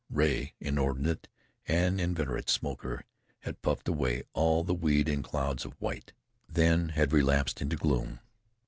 Rea, 0.09 0.55
inordinate 0.59 1.27
and 1.67 2.01
inveterate 2.01 2.49
smoker, 2.49 3.03
had 3.41 3.61
puffed 3.61 3.87
away 3.87 4.23
all 4.33 4.63
the 4.63 4.73
weed 4.73 5.07
in 5.07 5.21
clouds 5.21 5.63
of 5.63 5.79
white, 5.79 6.11
then 6.49 6.89
had 6.89 7.13
relapsed 7.13 7.61
into 7.61 7.75
gloom. 7.75 8.19